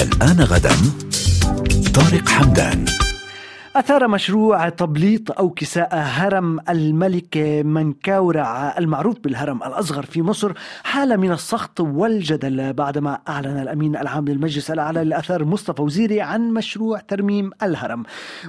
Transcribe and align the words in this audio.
الآن 0.00 0.40
غدا. 0.40 0.70
طارق 1.94 2.28
حمدان. 2.28 2.84
أثار 3.76 4.08
مشروع 4.08 4.68
تبليط 4.68 5.38
أو 5.38 5.50
كساء 5.50 5.88
هرم 5.92 6.60
الملك 6.68 7.36
منكاورع 7.64 8.78
المعروف 8.78 9.16
بالهرم 9.20 9.62
الأصغر 9.62 10.02
في 10.06 10.22
مصر 10.22 10.52
حالة 10.84 11.16
من 11.16 11.32
السخط 11.32 11.80
والجدل 11.80 12.72
بعدما 12.72 13.18
أعلن 13.28 13.62
الأمين 13.62 13.96
العام 13.96 14.28
للمجلس 14.28 14.70
الأعلى 14.70 15.04
للآثار 15.04 15.44
مصطفى 15.44 15.82
وزيري 15.82 16.20
عن 16.20 16.50
مشروع 16.50 16.98
ترميم 16.98 17.50
الهرم. 17.62 18.02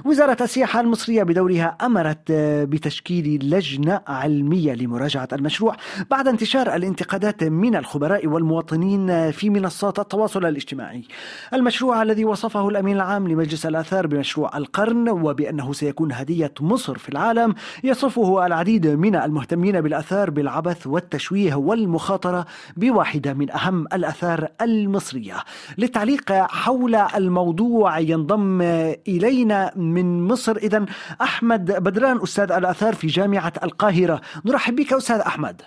وزارة 0.04 0.36
السياحة 0.40 0.80
المصرية 0.80 1.22
بدورها 1.22 1.76
أمرت 1.82 2.32
بتشكيل 2.68 3.50
لجنة 3.50 4.00
علمية 4.06 4.72
لمراجعة 4.74 5.28
المشروع 5.32 5.76
بعد 6.10 6.28
انتشار 6.28 6.74
الانتقادات 6.74 7.44
من 7.44 7.76
الخبراء 7.76 8.26
والمواطنين 8.26 9.30
في 9.30 9.50
منصات 9.50 9.98
التواصل 9.98 10.46
الاجتماعي. 10.46 11.04
المشروع 11.54 12.02
الذي 12.02 12.24
وصفه 12.24 12.68
الأمين 12.68 12.96
العام 12.96 13.28
لمجلس 13.28 13.66
الآثار 13.66 14.06
بمشروع 14.06 14.56
القرن 14.56 15.11
وبأنه 15.12 15.72
سيكون 15.72 16.12
هدية 16.12 16.54
مصر 16.60 16.98
في 16.98 17.08
العالم 17.08 17.54
يصفه 17.84 18.46
العديد 18.46 18.86
من 18.86 19.16
المهتمين 19.16 19.80
بالآثار 19.80 20.30
بالعبث 20.30 20.86
والتشويه 20.86 21.54
والمخاطرة 21.54 22.46
بواحدة 22.76 23.34
من 23.34 23.50
أهم 23.50 23.86
الآثار 23.92 24.48
المصرية. 24.60 25.36
للتعليق 25.78 26.32
حول 26.32 26.94
الموضوع 26.94 27.98
ينضم 27.98 28.62
إلينا 29.08 29.72
من 29.76 30.22
مصر 30.22 30.56
إذا 30.56 30.86
أحمد 31.22 31.64
بدران 31.72 32.22
أستاذ 32.22 32.52
الآثار 32.52 32.94
في 32.94 33.06
جامعة 33.06 33.52
القاهرة. 33.62 34.20
نرحب 34.44 34.76
بك 34.76 34.92
أستاذ 34.92 35.16
أحمد. 35.16 35.62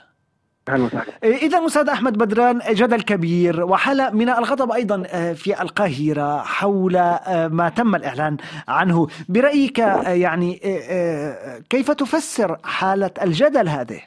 إذا 1.23 1.65
أستاذ 1.65 1.89
أحمد 1.89 2.17
بدران 2.17 2.59
جدل 2.69 3.01
كبير 3.01 3.63
وحالة 3.65 4.09
من 4.09 4.29
الغضب 4.29 4.71
أيضا 4.71 5.03
في 5.33 5.61
القاهرة 5.61 6.41
حول 6.41 6.93
ما 7.49 7.71
تم 7.75 7.95
الإعلان 7.95 8.37
عنه. 8.67 9.07
برأيك 9.29 9.79
يعني 10.07 10.59
كيف 11.69 11.91
تفسر 11.91 12.57
حالة 12.63 13.11
الجدل 13.21 13.69
هذه؟ 13.69 13.99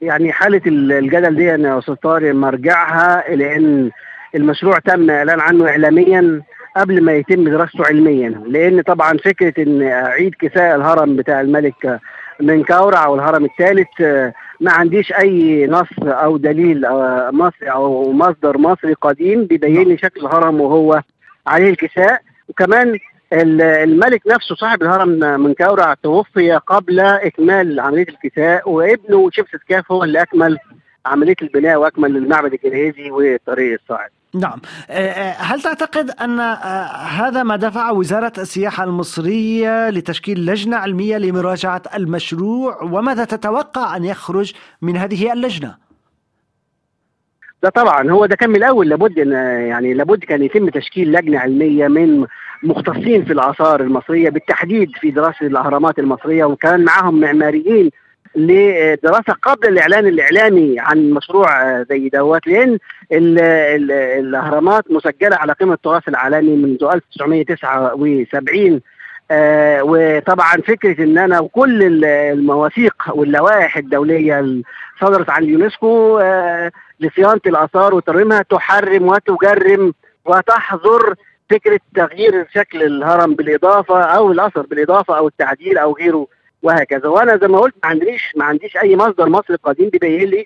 يعني 0.00 0.32
حالة 0.32 0.60
الجدل 0.66 1.36
دي 1.36 1.44
يا 1.44 1.78
أستاذ 1.78 1.94
طارق 1.94 2.34
مرجعها 2.34 3.28
إلى 3.28 3.56
أن 3.56 3.90
المشروع 4.34 4.78
تم 4.78 5.10
إعلان 5.10 5.40
عنه 5.40 5.68
إعلاميا 5.68 6.42
قبل 6.76 7.04
ما 7.04 7.12
يتم 7.12 7.44
دراسته 7.44 7.86
علميا. 7.86 8.28
لأن 8.28 8.80
طبعا 8.80 9.16
فكرة 9.16 9.62
أن 9.62 9.82
أعيد 9.82 10.34
كساء 10.34 10.76
الهرم 10.76 11.16
بتاع 11.16 11.40
الملك 11.40 12.00
من 12.40 12.64
كورع 12.64 13.04
أو 13.04 13.14
الهرم 13.14 13.44
الثالث 13.44 14.00
ما 14.60 14.72
عنديش 14.72 15.12
أي 15.12 15.66
نص 15.66 15.88
أو 16.02 16.36
دليل 16.36 16.86
مصري 17.32 17.70
أو 17.70 18.12
مصدر 18.12 18.58
مصري 18.58 18.92
قديم 18.92 19.44
بيبين 19.44 19.88
لي 19.88 19.98
شكل 19.98 20.20
الهرم 20.20 20.60
وهو 20.60 21.02
عليه 21.46 21.70
الكساء. 21.70 22.20
وكمان 22.48 22.98
الملك 23.32 24.22
نفسه 24.26 24.54
صاحب 24.54 24.82
الهرم 24.82 25.40
من 25.40 25.54
كورع 25.54 25.94
توفي 25.94 26.52
قبل 26.52 27.00
إكمال 27.00 27.80
عملية 27.80 28.06
الكساء 28.08 28.70
وابنه 28.70 29.30
شمسة 29.32 29.58
كاف 29.68 29.92
هو 29.92 30.04
اللي 30.04 30.22
أكمل 30.22 30.58
عملية 31.06 31.36
البناء 31.42 31.76
وأكمل 31.76 32.16
المعبد 32.16 32.52
الجنيزي 32.52 33.10
والطريق 33.10 33.78
الصاعد. 33.82 34.10
نعم 34.40 34.60
هل 35.38 35.62
تعتقد 35.62 36.10
أن 36.10 36.40
هذا 37.20 37.42
ما 37.42 37.56
دفع 37.56 37.90
وزارة 37.90 38.32
السياحة 38.38 38.84
المصرية 38.84 39.90
لتشكيل 39.90 40.46
لجنة 40.46 40.76
علمية 40.76 41.18
لمراجعة 41.18 41.82
المشروع 41.94 42.82
وماذا 42.82 43.24
تتوقع 43.24 43.96
أن 43.96 44.04
يخرج 44.04 44.52
من 44.82 44.96
هذه 44.96 45.32
اللجنة؟ 45.32 45.76
ده 47.62 47.68
طبعا 47.68 48.10
هو 48.10 48.26
ده 48.26 48.36
كان 48.36 48.50
من 48.50 48.56
الأول 48.56 48.88
لابد 48.88 49.18
إن 49.18 49.32
يعني 49.68 49.94
لابد 49.94 50.24
كان 50.24 50.42
يتم 50.42 50.68
تشكيل 50.68 51.12
لجنة 51.12 51.38
علمية 51.38 51.88
من 51.88 52.26
مختصين 52.62 53.24
في 53.24 53.32
الآثار 53.32 53.80
المصرية 53.80 54.30
بالتحديد 54.30 54.90
في 55.00 55.10
دراسة 55.10 55.46
الأهرامات 55.46 55.98
المصرية 55.98 56.44
وكان 56.44 56.84
معاهم 56.84 57.20
معماريين 57.20 57.90
لدراسة 58.36 59.32
قبل 59.42 59.68
الإعلان 59.68 60.06
الإعلامي 60.06 60.76
عن 60.78 61.10
مشروع 61.10 61.82
زي 61.82 62.08
دوت 62.08 62.46
لأن 62.46 62.78
ال 63.12 63.38
ال 63.40 63.92
الأهرامات 63.92 64.84
مسجلة 64.90 65.36
على 65.36 65.52
قيمة 65.52 65.74
التراث 65.74 66.08
العالمي 66.08 66.56
منذ 66.56 66.84
1979 66.94 68.80
آه 69.30 69.80
وطبعا 69.84 70.52
فكرة 70.66 71.04
إن 71.04 71.18
أنا 71.18 71.40
وكل 71.40 72.04
المواثيق 72.04 72.94
واللوائح 73.14 73.76
الدولية 73.76 74.62
صدرت 75.00 75.30
عن 75.30 75.42
اليونسكو 75.42 76.18
آه 76.18 76.72
لصيانة 77.00 77.40
الآثار 77.46 77.94
وترميمها 77.94 78.42
تحرم 78.50 79.08
وتجرم 79.08 79.92
وتحظر 80.24 81.14
فكرة 81.50 81.80
تغيير 81.94 82.46
شكل 82.54 82.82
الهرم 82.82 83.34
بالإضافة 83.34 84.02
أو 84.02 84.32
الأثر 84.32 84.62
بالإضافة 84.62 85.18
أو 85.18 85.28
التعديل 85.28 85.78
أو 85.78 85.92
غيره. 85.92 86.26
وهكذا. 86.62 87.08
وأنا 87.08 87.36
زي 87.36 87.48
ما 87.48 87.58
قلت 87.58 87.74
ما 87.82 87.88
عنديش 87.90 88.32
ما 88.36 88.44
عنديش 88.44 88.76
أي 88.76 88.96
مصدر 88.96 89.28
مصري 89.28 89.56
قديم 89.56 89.88
بيبين 89.88 90.28
لي 90.28 90.44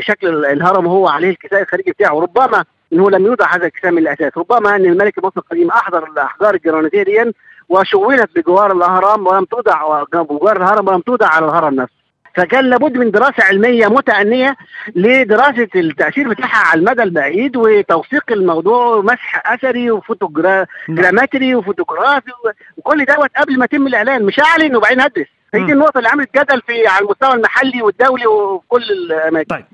شكل 0.00 0.44
الهرم 0.44 0.86
وهو 0.86 1.08
عليه 1.08 1.30
الكساء 1.30 1.62
الخارجي 1.62 1.90
بتاعه. 1.90 2.20
ربما 2.20 2.64
إنه 2.92 3.10
لم 3.10 3.26
يوضع 3.26 3.54
هذا 3.54 3.66
الكساء 3.66 3.90
من 3.90 3.98
الأساس. 3.98 4.32
ربما 4.36 4.76
إن 4.76 4.84
الملك 4.84 5.18
المصري 5.18 5.42
القديم 5.42 5.70
أحضر 5.70 6.04
الاحجار 6.12 6.54
الجرانيتيه 6.54 7.02
دي 7.02 7.32
وشونت 7.68 8.30
بجوار 8.36 8.72
الاهرام 8.72 9.26
ولم 9.26 9.44
توضع 9.44 10.04
بجوار 10.12 10.56
الهرم 10.56 10.88
ولم 10.88 11.00
توضع 11.00 11.26
على 11.26 11.46
الهرم 11.46 11.74
نفسه. 11.74 11.96
فكان 12.34 12.64
لابد 12.64 12.96
من 12.98 13.10
دراسة 13.10 13.44
علمية 13.44 13.86
متأنية 13.86 14.56
لدراسة 14.96 15.68
التأثير 15.76 16.28
بتاعها 16.28 16.66
على 16.66 16.80
المدى 16.80 17.02
البعيد 17.02 17.56
وتوثيق 17.56 18.32
الموضوع 18.32 18.86
ومسح 18.86 19.52
أثري 19.52 19.90
و 19.90 20.01
photogrammetry 20.01 21.54
وفوتوغرافي 21.54 22.30
وكل 22.76 23.04
دوت 23.04 23.30
قبل 23.36 23.58
ما 23.58 23.64
يتم 23.64 23.86
الإعلان. 23.86 24.24
مش 24.24 24.40
اعلن 24.40 24.76
وبعدين 24.76 25.00
ادرس 25.00 25.26
هي 25.54 25.64
دي 25.64 25.72
النقطة 25.72 25.98
اللي 25.98 26.08
عملت 26.08 26.38
جدل 26.38 26.62
في 26.62 26.86
على 26.86 27.04
المستوى 27.04 27.32
المحلي 27.32 27.82
والدولي 27.82 28.26
وكل 28.26 28.82
الأماكن. 28.82 29.48
طيب. 29.48 29.64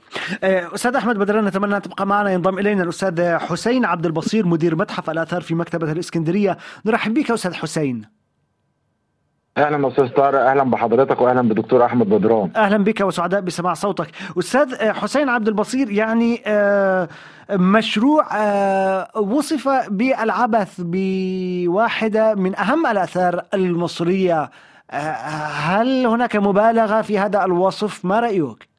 أستاذ 0.75 0.97
أحمد 0.97 1.19
بدران 1.19 1.45
نتمنى 1.45 1.77
أن 1.77 1.83
تبقى 1.83 2.07
معنا 2.07 2.33
ينضم 2.33 2.59
إلينا 2.59 2.83
الأستاذ 2.83 3.39
حسين 3.39 3.85
عبد 3.85 4.07
البصير 4.07 4.47
مدير 4.47 4.77
متحف 4.77 5.11
الآثار 5.11 5.41
في 5.41 5.55
مكتبة 5.55 5.93
الإسكندرية. 5.93 6.59
نرحب 6.87 7.15
بك 7.15 7.31
أستاذ 7.31 7.55
حسين. 7.55 8.03
أهلا 9.57 9.89
أستاذ 9.89 10.09
طارق 10.09 10.41
أهلا 10.41 10.63
بحضرتك 10.63 11.21
واهلا 11.21 11.43
بدكتور 11.43 11.85
أحمد 11.85 12.09
بدران. 12.09 12.51
أهلا 12.57 12.85
بك 12.85 13.01
وسعداء 13.01 13.41
بسماع 13.41 13.75
صوتك. 13.75 14.09
أستاذ 14.39 14.93
حسين 14.93 15.29
عبد 15.29 15.49
البصير 15.49 15.91
يعني 15.91 16.43
مشروع 17.51 18.27
وصف 19.17 19.69
بالعبث 19.89 20.75
بواحدة 20.79 22.35
من 22.35 22.57
أهم 22.59 22.87
الآثار 22.87 23.43
المصرية. 23.55 24.51
هل 24.93 26.07
هناك 26.07 26.37
مبالغة 26.37 27.03
في 27.03 27.19
هذا 27.19 27.45
الوصف؟ 27.45 28.05
ما 28.05 28.21
رأيك؟ 28.21 28.73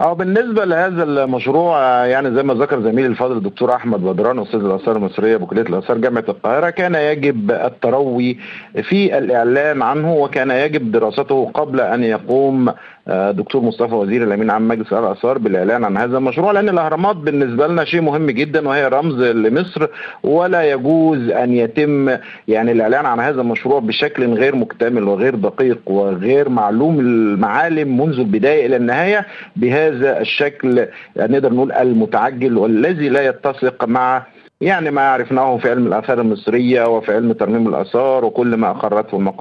آه 0.00 0.12
بالنسبة 0.12 0.64
لهذا 0.64 1.02
المشروع 1.02 2.06
يعني 2.06 2.34
زي 2.34 2.42
ما 2.42 2.54
ذكر 2.54 2.80
زميلي 2.80 3.06
الفاضل 3.06 3.36
الدكتور 3.36 3.74
أحمد 3.74 4.00
بدران 4.00 4.38
أستاذ 4.38 4.60
الأثار 4.60 4.96
المصرية 4.96 5.36
بكلية 5.36 5.62
الأثار 5.62 5.98
جامعة 5.98 6.24
القاهرة 6.28 6.70
كان 6.70 6.94
يجب 6.94 7.50
التروي 7.50 8.38
في 8.82 9.18
الاعلان 9.18 9.82
عنه 9.82 10.12
وكان 10.12 10.50
يجب 10.50 10.92
دراسته 10.92 11.50
قبل 11.54 11.80
أن 11.80 12.04
يقوم 12.04 12.72
دكتور 13.10 13.62
مصطفى 13.62 13.94
وزير 13.94 14.22
الأمين 14.22 14.50
عام 14.50 14.68
مجلس 14.68 14.92
الآثار 14.92 15.38
بالإعلان 15.38 15.84
عن 15.84 15.96
هذا 15.96 16.18
المشروع 16.18 16.52
لأن 16.52 16.68
الأهرامات 16.68 17.16
بالنسبة 17.16 17.66
لنا 17.66 17.84
شيء 17.84 18.00
مهم 18.00 18.30
جدا 18.30 18.68
وهي 18.68 18.88
رمز 18.88 19.22
لمصر 19.22 19.86
ولا 20.22 20.70
يجوز 20.70 21.28
أن 21.30 21.54
يتم 21.54 22.16
يعني 22.48 22.72
الإعلان 22.72 23.06
عن 23.06 23.20
هذا 23.20 23.40
المشروع 23.40 23.78
بشكل 23.80 24.32
غير 24.34 24.56
مكتمل 24.56 25.04
وغير 25.04 25.34
دقيق 25.34 25.78
وغير 25.86 26.48
معلوم 26.48 27.00
المعالم 27.00 28.00
منذ 28.00 28.18
البداية 28.18 28.66
إلى 28.66 28.76
النهاية 28.76 29.26
بهذا 29.56 30.20
الشكل 30.20 30.86
نقدر 31.16 31.52
نقول 31.52 31.72
المتعجل 31.72 32.58
والذي 32.58 33.08
لا 33.08 33.26
يتسق 33.26 33.84
مع 33.84 34.22
يعني 34.60 34.90
ما 34.90 35.00
عرفناه 35.02 35.56
في 35.56 35.70
علم 35.70 35.86
الآثار 35.86 36.20
المصرية 36.20 36.84
وفي 36.96 37.14
علم 37.14 37.32
ترميم 37.32 37.68
الآثار 37.68 38.24
وكل 38.24 38.54
ما 38.54 38.70
اقرته 38.70 39.32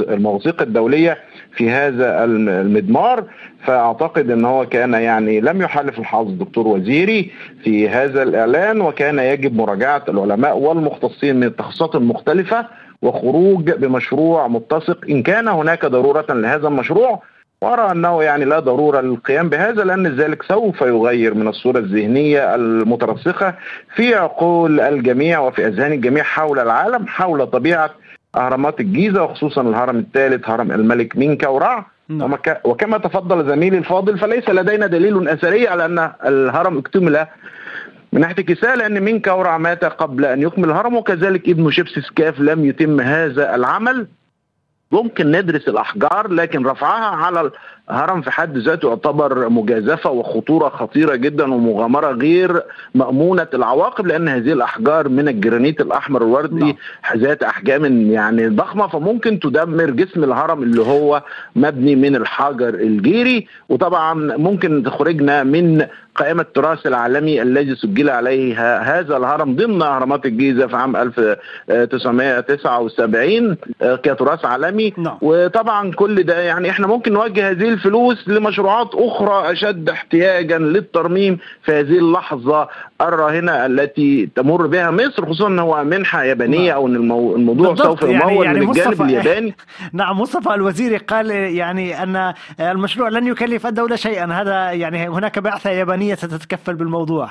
المواثيق 0.00 0.62
الدولية. 0.62 1.18
في 1.52 1.70
هذا 1.70 2.24
المضمار 2.24 3.24
فأعتقد 3.64 4.30
إن 4.30 4.44
هو 4.44 4.66
كان 4.66 4.92
يعني 4.92 5.40
لم 5.40 5.62
يحالف 5.62 5.98
الحظ 5.98 6.26
الدكتور 6.26 6.68
وزيري 6.68 7.30
في 7.64 7.88
هذا 7.88 8.22
الإعلان 8.22 8.80
وكان 8.80 9.18
يجب 9.18 9.56
مراجعة 9.56 10.02
العلماء 10.08 10.58
والمختصين 10.58 11.36
من 11.36 11.44
التخصصات 11.44 11.94
المختلفة 11.94 12.66
وخروج 13.02 13.70
بمشروع 13.70 14.48
متسق. 14.48 14.98
إن 15.10 15.22
كان 15.22 15.48
هناك 15.48 15.86
ضرورة 15.86 16.26
لهذا 16.30 16.68
المشروع 16.68 17.22
وأرى 17.62 17.92
أنه 17.92 18.22
يعني 18.22 18.44
لا 18.44 18.58
ضرورة 18.58 19.00
للقيام 19.00 19.48
بهذا 19.48 19.84
لأن 19.84 20.06
ذلك 20.06 20.42
سوف 20.42 20.80
يغير 20.80 21.34
من 21.34 21.48
الصورة 21.48 21.78
الذهنية 21.78 22.54
المترسخة 22.54 23.54
في 23.94 24.14
عقول 24.14 24.80
الجميع 24.80 25.40
وفي 25.40 25.66
أذهان 25.66 25.92
الجميع 25.92 26.22
حول 26.22 26.58
العالم 26.58 27.06
حول 27.06 27.46
طبيعة 27.46 27.90
أهرامات 28.36 28.80
الجيزة 28.80 29.22
وخصوصا 29.22 29.62
الهرم 29.62 29.98
الثالث 29.98 30.48
هرم 30.50 30.72
الملك 30.72 31.16
مينكا 31.16 31.48
ورع 31.48 31.86
وكما 32.64 32.98
تفضل 32.98 33.48
زميلي 33.48 33.78
الفاضل 33.78 34.18
فليس 34.18 34.48
لدينا 34.50 34.86
دليل 34.86 35.28
أثري 35.28 35.68
على 35.68 35.84
أن 35.84 36.12
الهرم 36.26 36.78
اكتمل 36.78 37.26
من 38.12 38.20
ناحية 38.20 38.34
الكساء 38.38 38.76
لأن 38.76 39.00
مين 39.00 39.20
كورع 39.20 39.58
مات 39.58 39.84
قبل 39.84 40.24
أن 40.24 40.42
يكمل 40.42 40.70
الهرم 40.70 40.96
وكذلك 40.96 41.48
ابن 41.48 41.70
شبسس 41.70 42.10
كاف 42.10 42.40
لم 42.40 42.64
يتم 42.64 43.00
هذا 43.00 43.54
العمل. 43.54 44.06
ممكن 44.92 45.30
ندرس 45.30 45.68
الأحجار 45.68 46.28
لكن 46.28 46.66
رفعها 46.66 47.16
على 47.16 47.50
الهرم 47.90 48.20
في 48.22 48.30
حد 48.30 48.58
ذاته 48.58 48.88
يعتبر 48.88 49.48
مجازفة 49.48 50.10
وخطورة 50.10 50.68
خطيرة 50.68 51.14
جدا 51.14 51.54
ومغامرة 51.54 52.10
غير 52.12 52.62
مأمونة 52.94 53.46
العواقب 53.54 54.06
لأن 54.06 54.28
هذه 54.28 54.52
الأحجار 54.52 55.08
من 55.08 55.28
الجرانيت 55.28 55.80
الأحمر 55.80 56.22
الوردي 56.22 56.76
ذات 57.16 57.42
أحجام 57.42 58.10
يعني 58.10 58.48
ضخمة 58.48 58.86
فممكن 58.86 59.40
تدمر 59.40 59.90
جسم 59.90 60.24
الهرم 60.24 60.62
اللي 60.62 60.82
هو 60.82 61.22
مبني 61.56 61.96
من 61.96 62.16
الحجر 62.16 62.68
الجيري. 62.68 63.46
وطبعا 63.68 64.14
ممكن 64.36 64.82
تخرجنا 64.82 65.44
من 65.44 65.86
قائمة 66.14 66.42
التراث 66.42 66.86
العالمي 66.86 67.42
الذي 67.42 67.74
سجل 67.76 68.10
عليه 68.10 68.78
هذا 68.78 69.16
الهرم 69.16 69.56
ضمن 69.56 69.82
أهرامات 69.82 70.26
الجيزة 70.26 70.66
في 70.66 70.76
عام 70.76 70.96
1979 70.96 73.56
كتراث 73.80 74.44
عالمي. 74.44 74.92
نعم. 74.96 75.18
وطبعا 75.22 75.92
كل 75.92 76.22
ده 76.22 76.40
يعني 76.40 76.70
إحنا 76.70 76.86
ممكن 76.86 77.12
نوجه 77.12 77.50
هذه 77.50 77.68
الفلوس 77.82 78.28
لمشروعات 78.28 78.90
أخرى 78.94 79.52
أشد 79.52 79.88
احتياجا 79.88 80.58
للترميم 80.58 81.38
في 81.62 81.72
هذه 81.72 81.98
اللحظة 81.98 82.68
الراهنة 83.00 83.66
التي 83.66 84.28
تمر 84.36 84.66
بها 84.66 84.90
مصر 84.90 85.24
خصوصا 85.26 85.46
أنه 85.48 85.62
هو 85.62 85.84
منحة 85.84 86.22
يابانية 86.24 86.68
نعم. 86.68 86.76
أو 86.76 86.86
أن 86.86 86.96
المو... 86.96 87.36
الموضوع. 87.36 87.74
سوف 87.74 88.02
يعني- 88.02 88.32
يمول 88.32 88.46
يعني 88.46 88.60
من 88.60 88.68
الجانب 88.70 88.94
مصطفى- 88.96 89.00
الياباني 89.00 89.54
نعم 89.92 90.20
مصطفى 90.20 90.54
الوزيري 90.54 90.96
قال 90.96 91.30
يعني 91.30 92.02
أن 92.02 92.34
المشروع 92.60 93.08
لن 93.08 93.26
يكلف 93.26 93.66
الدولة 93.66 93.96
شيئا 93.96 94.32
هذا 94.32 94.72
يعني 94.72 95.08
هناك 95.08 95.38
بعثة 95.38 95.70
يابانية 95.70 96.14
ستتكفل 96.14 96.74
بالموضوع 96.74 97.28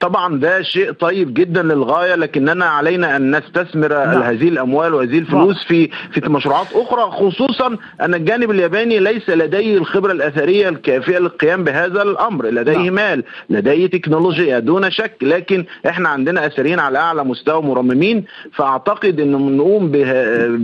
طبعا 0.00 0.38
ده 0.40 0.62
شيء 0.62 0.92
طيب 0.92 1.34
جدا 1.34 1.62
للغاية 1.62 2.14
لكننا 2.14 2.64
علينا 2.64 3.16
أن 3.16 3.36
نستثمر 3.36 3.88
نعم. 3.88 4.22
هذه 4.22 4.48
الأموال 4.48 4.94
وهذه 4.94 5.18
الفلوس 5.18 5.64
في 5.64 5.88
في 6.12 6.28
مشروعات 6.28 6.66
أخرى 6.72 7.10
خصوصا 7.10 7.76
أن 8.00 8.14
الجانب 8.14 8.50
الياباني 8.50 8.98
ليس 8.98 9.30
لديه 9.30 9.78
الخبرة 9.78 10.12
الأثرية 10.12 10.68
الكافية 10.68 11.18
للقيام 11.18 11.64
بهذا 11.64 12.02
الأمر 12.02 12.46
لديه 12.46 12.76
نعم. 12.76 12.94
مال 12.94 13.24
لديه 13.50 13.86
تكنولوجيا 13.86 14.58
دون 14.58 14.90
شك 14.90 15.12
لكن 15.22 15.64
إحنا 15.88 16.08
عندنا 16.08 16.46
أثريين 16.46 16.78
على 16.80 16.98
أعلى 16.98 17.24
مستوى 17.24 17.62
مرممين 17.62 18.24
فأعتقد 18.52 19.20
إن 19.20 19.56
نقوم 19.56 19.88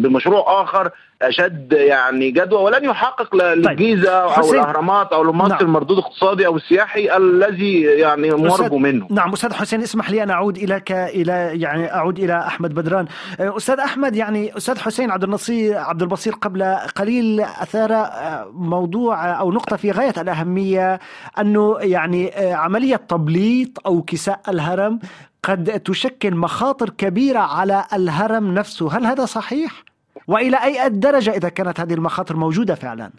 بمشروع 0.03 0.63
آخر 0.63 0.91
أشد 1.29 1.73
يعني 1.73 2.31
جدوى 2.31 2.63
ولن 2.63 2.85
يحقق 2.85 3.37
ل- 3.37 3.39
للجيزة 3.63 4.11
أو 4.11 4.31
حسين. 4.31 4.55
الأهرامات 4.55 5.13
أو 5.13 5.23
لمصر 5.25 5.49
نعم. 5.49 5.59
المردود 5.61 5.99
الاقتصادي 5.99 6.47
أو 6.47 6.57
السياحي 6.57 7.17
الذي 7.17 7.81
يعني 7.83 8.31
مرجو 8.31 8.79
منه. 8.79 9.07
نعم 9.11 9.33
أستاذ 9.33 9.53
حسين 9.55 9.83
اسمح 9.83 10.11
لي 10.11 10.23
أن 10.23 10.31
أعود 10.31 10.57
إليك 10.57 10.93
إلى 10.93 11.33
يعني 11.55 11.95
أعود 11.95 12.19
إلى 12.19 12.39
أحمد 12.39 12.75
بدران. 12.75 13.07
أستاذ 13.41 13.79
أحمد 13.81 14.17
يعني 14.17 14.57
أستاذ 14.57 14.79
حسين 14.79 15.11
عبد 15.11 15.25
النصير 15.25 15.77
عبد 15.79 16.03
البصير 16.03 16.33
قبل 16.35 16.65
قليل 16.97 17.41
أثار 17.41 18.09
موضوع 18.53 19.39
أو 19.41 19.53
نقطة 19.53 19.77
في 19.77 19.91
غاية 19.91 20.15
الأهمية 20.19 21.01
أنه 21.41 21.77
يعني 21.81 22.31
عملية 22.37 22.97
تبليط 22.97 23.87
أو 23.87 24.03
كساء 24.03 24.41
الهرم 24.49 24.99
قد 25.43 25.81
تشكل 25.81 26.35
مخاطر 26.35 26.91
كبيرة 26.91 27.39
على 27.39 27.85
الهرم 27.93 28.55
نفسه. 28.55 28.97
هل 28.99 29.07
هذا 29.07 29.25
صحيح؟ 29.25 29.73
وإلى 30.29 30.57
أي 30.65 30.89
درجة 30.89 31.31
إذا 31.31 31.49
كانت 31.49 31.81
هذه 31.81 31.95
المخاطر 31.95 32.37
موجودة 32.37 32.75
فعلا؟ 32.75 33.11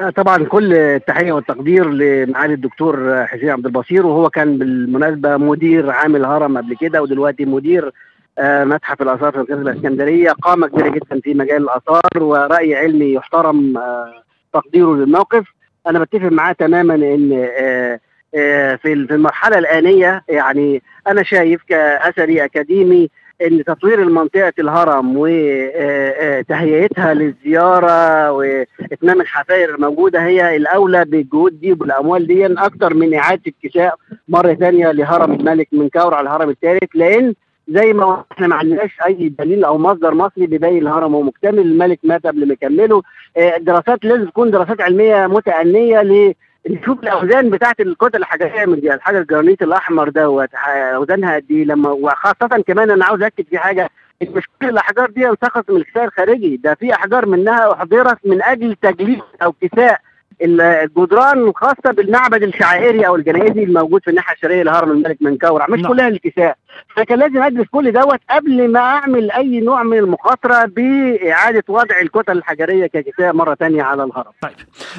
آه، 0.00 0.10
طبعا 0.10 0.44
كل 0.44 0.74
التحية 0.74 1.32
والتقدير 1.32 1.90
لمعالي 1.90 2.54
الدكتور 2.54 3.26
حسين 3.26 3.50
عبد 3.50 3.66
البصير 3.66 4.06
وهو 4.06 4.30
كان 4.30 4.58
بالمناسبة 4.58 5.36
مدير 5.36 5.90
عام 5.90 6.16
الهرم 6.16 6.58
قبل 6.58 6.76
كده 6.76 7.02
ودلوقتي 7.02 7.44
مدير 7.44 7.92
آه، 8.38 8.64
متحف 8.64 9.02
الآثار 9.02 9.32
في 9.32 9.38
القصر 9.38 9.60
الإسكندرية. 9.60 10.30
قامه 10.30 10.66
كبيره 10.66 10.88
جدا 10.88 11.20
في 11.20 11.34
مجال 11.34 11.62
الآثار 11.62 12.22
ورأي 12.22 12.76
علمي 12.76 13.12
يحترم 13.12 13.76
آه، 13.76 14.22
تقديره 14.52 14.94
للموقف. 14.94 15.44
أنا 15.86 15.98
بتفق 15.98 16.28
معاه 16.32 16.52
تماما 16.52 16.94
إن 16.94 17.48
في 18.82 18.92
المرحلة 18.92 19.58
الآنية 19.58 20.24
يعني 20.28 20.82
أنا 21.06 21.22
شايف 21.22 21.62
كأثري 21.68 22.44
اكاديمي 22.44 23.10
إن 23.42 23.64
تطوير 23.64 24.04
منطقه 24.04 24.52
الهرم 24.58 25.14
وتهيئتها 25.16 27.14
للزيارة 27.14 28.32
واتمام 28.32 29.20
الحفائر 29.20 29.74
الموجودة 29.74 30.26
هي 30.26 30.56
الأولى 30.56 31.04
بالجهود 31.04 31.60
دي 31.60 31.72
وبالاموال 31.72 32.26
دي 32.26 32.46
أكتر 32.46 32.94
من 32.94 33.14
إعادة 33.14 33.42
الكساء 33.46 33.94
مرة 34.28 34.54
ثانية 34.54 34.90
لهرم 34.92 35.32
الملك 35.32 35.68
من 35.72 35.88
على 36.14 36.20
الهرم 36.28 36.50
الثالث 36.50 36.90
لأن 36.94 37.34
زي 37.68 37.92
ما 37.92 38.24
إحنا 38.32 38.46
ما 38.46 38.54
عندناش 38.56 38.98
أي 39.06 39.28
دليل 39.38 39.64
أو 39.64 39.78
مصدر 39.78 40.14
مصري 40.14 40.46
بيبين 40.46 40.82
الهرم 40.82 41.14
هو 41.14 41.22
مكتمل 41.22 41.58
الملك 41.58 41.98
مات 42.02 42.26
قبل 42.26 42.46
ما 42.46 42.52
يكمله. 42.52 43.02
آه، 43.36 43.56
الدراسات 43.56 44.04
لازم 44.04 44.24
تكون 44.24 44.50
دراسات 44.50 44.80
علمية 44.80 45.26
متأنية 45.26 46.02
ل 46.02 46.34
نشوف 46.70 47.02
الأوزان 47.02 47.50
بتاعت 47.50 47.80
الكتل 47.80 48.18
الحجريه 48.18 48.66
من 48.66 48.80
دي 48.80 48.94
الحجر 48.94 49.18
الجرانيت 49.18 49.62
الأحمر 49.62 50.08
دوت 50.08 50.48
أوزانها 50.94 51.34
قد 51.36 51.44
إيه 51.50 51.64
لما 51.64 51.90
وخاصة 51.90 52.62
كمان 52.66 52.90
أنا 52.90 53.04
عاوز 53.04 53.22
أكد 53.22 53.44
في 53.50 53.58
حاجة 53.58 53.90
مش 54.22 54.44
كل 54.60 54.68
الأحجار 54.68 55.10
دي 55.10 55.28
انتقصت 55.28 55.70
من 55.70 55.76
الكساء 55.76 56.04
الخارجي. 56.04 56.56
ده 56.56 56.74
في 56.74 56.94
أحجار 56.94 57.26
منها 57.26 57.72
احضرت 57.72 58.18
من 58.24 58.42
أجل 58.42 58.76
تجليد 58.82 59.22
أو 59.42 59.52
كساء. 59.52 60.00
الجدران 60.42 61.52
خاصة 61.56 61.92
بالمعبد 61.96 62.42
الشعائري 62.42 63.06
أو 63.06 63.16
الجنائزي 63.16 63.64
الموجود 63.64 64.02
في 64.02 64.10
الناحية 64.10 64.34
الشرقية 64.34 64.62
لهرم 64.62 64.90
الملك 64.90 65.16
منكورع 65.20 65.66
مش 65.68 65.80
نعم. 65.80 65.92
كلها 65.92 66.08
الكساء. 66.08 66.56
فكان 66.96 67.18
لازم 67.18 67.42
أدرس 67.42 67.66
كل 67.70 67.92
دوت 67.92 68.20
قبل 68.30 68.72
ما 68.72 68.80
أعمل 68.80 69.30
أي 69.30 69.60
نوع 69.60 69.82
من 69.82 69.98
المخاطرة 69.98 70.64
بإعادة 70.64 71.64
وضع 71.68 72.00
الكتل 72.02 72.38
الحجرية 72.38 72.86
ككساء 72.86 73.32
مرة 73.32 73.54
ثانية 73.54 73.82
على 73.82 74.04
الهرم. 74.04 74.32
طيب. 74.42 74.52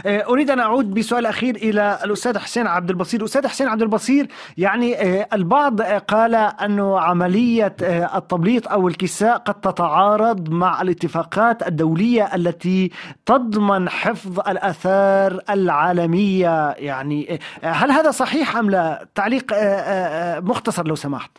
آه، 0.06 0.26
أريد 0.30 0.50
أن 0.50 0.60
أعود 0.60 0.94
بسؤال 0.94 1.26
أخير 1.26 1.56
إلى 1.56 2.00
الأستاذ 2.04 2.38
حسين 2.38 2.68
عبد 2.68 2.90
البصير. 2.90 3.26
أستاذ 3.26 3.48
حسين 3.48 3.68
عبد 3.68 3.82
البصير 3.82 4.28
يعني 4.58 4.96
آه، 4.96 5.28
البعض 5.34 5.82
آه، 5.82 5.98
قال 5.98 6.36
انه 6.36 7.00
عملية 7.00 7.76
التبليط 8.16 8.68
أو 8.68 8.88
الكساء 8.88 9.38
قد 9.38 9.62
تتعارض 9.62 10.50
مع 10.50 10.82
الاتفاقات 10.82 11.68
الدولية 11.68 12.36
التي 12.36 12.92
تضمن 13.26 13.90
حفظ 13.90 14.40
الآثار 14.40 15.23
العالمية 15.50 16.72
يعني 16.72 17.40
آه، 17.64 17.68
هل 17.68 17.92
هذا 17.92 18.12
صحيح 18.12 18.58
أم 18.58 18.70
لا؟ 18.70 19.08
تعليق 19.16 19.54
آه، 19.54 19.58
آه، 19.58 20.40
مختصر 20.40 20.88
لو 20.88 20.96
سمحت. 20.96 21.32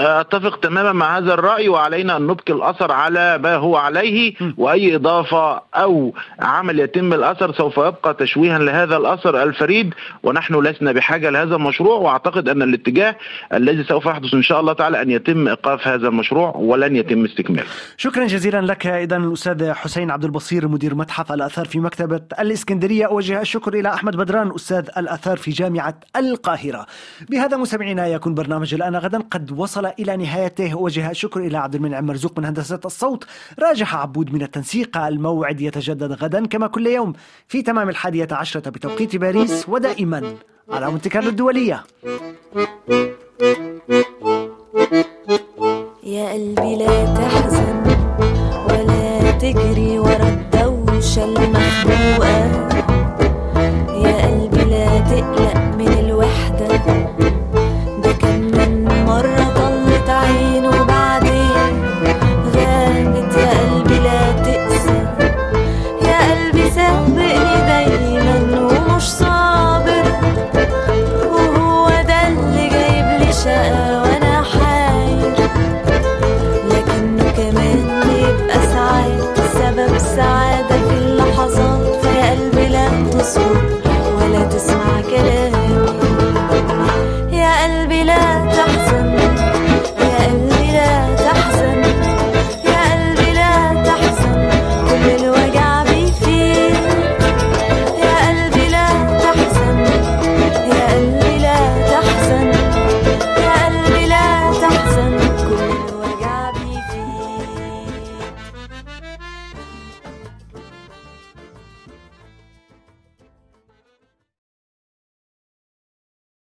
أتفق 0.00 0.60
تماما 0.60 0.92
مع 0.92 1.18
هذا 1.18 1.34
الرأي 1.34 1.68
وعلينا 1.68 2.16
أن 2.16 2.26
نبقي 2.26 2.52
الأثر 2.52 2.92
على 2.92 3.38
ما 3.38 3.54
هو 3.54 3.76
عليه 3.76 4.34
وأي 4.56 4.96
إضافة 4.96 5.62
أو 5.74 6.14
عمل 6.38 6.80
يتم 6.80 7.12
الأثر 7.12 7.52
سوف 7.52 7.76
يبقى 7.76 8.14
تشويها 8.14 8.58
لهذا 8.58 8.96
الأثر 8.96 9.42
الفريد 9.42 9.94
ونحن 10.22 10.54
لسنا 10.54 10.92
بحاجة 10.92 11.30
لهذا 11.30 11.56
المشروع 11.56 11.98
وأعتقد 11.98 12.48
أن 12.48 12.62
الاتجاه 12.62 13.16
الذي 13.54 13.84
سوف 13.84 14.06
يحدث 14.06 14.34
إن 14.34 14.42
شاء 14.42 14.60
الله 14.60 14.72
تعالى 14.72 15.02
أن 15.02 15.10
يتم 15.10 15.48
إيقاف 15.48 15.88
هذا 15.88 16.08
المشروع 16.08 16.56
ولن 16.56 16.96
يتم 16.96 17.24
استكماله. 17.24 17.66
شكرا 17.96 18.26
جزيلا 18.26 18.60
لك 18.60 18.86
اذا 18.86 19.16
الأستاذ 19.16 19.72
حسين 19.72 20.10
عبد 20.10 20.24
البصير 20.24 20.68
مدير 20.68 20.94
متحف 20.94 21.32
الأثار 21.32 21.64
في 21.66 21.80
مكتبة 21.80 22.20
الإسكندرية 22.40 23.06
أوجه 23.06 23.40
الشكر 23.40 23.74
إلى 23.74 23.94
أحمد 23.94 24.16
بدران 24.16 24.52
أستاذ 24.54 24.88
الأثار 24.96 25.36
في 25.36 25.50
جامعة 25.50 25.94
القاهرة. 26.16 26.86
بهذا 27.30 27.56
مستمعينا 27.56 28.06
يكون 28.06 28.34
برنامج 28.34 28.74
الآن 28.74 28.96
غدا 28.96 29.18
قد 29.30 29.52
وصل 29.52 29.85
إلى 29.98 30.16
نهايته. 30.16 30.72
اوجه 30.72 31.10
الشكر 31.10 31.40
إلى 31.40 31.58
عبد 31.58 31.74
المنعم 31.74 32.06
مرزوق 32.06 32.38
من 32.38 32.44
هندسة 32.44 32.80
الصوت، 32.84 33.24
راجح 33.58 33.96
عبود 33.96 34.32
من 34.32 34.42
التنسيق، 34.42 34.96
الموعد 34.96 35.60
يتجدد 35.60 36.12
غدا 36.12 36.46
كما 36.46 36.66
كل 36.66 36.86
يوم. 36.86 37.12
في 37.48 37.62
تمام 37.62 37.88
الحادية 37.88 38.28
عشرة 38.30 38.70
بتوقيت 38.70 39.16
باريس 39.16 39.68
ودائما 39.68 40.34
على 40.70 40.90
مونتي 40.90 41.08
كارلو 41.08 41.30
الدولية. 41.30 41.84